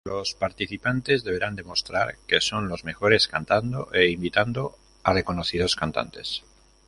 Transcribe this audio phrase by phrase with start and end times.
[0.03, 6.41] Los participantes deberán demostrar que son los mejores cantando e imitando a reconocidos cantantes.